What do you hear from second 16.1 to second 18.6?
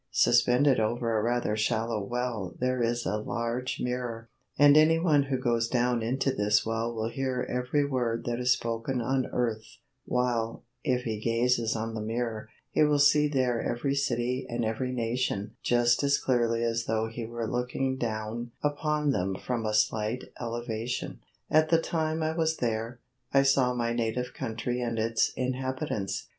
clearly as though he were looking down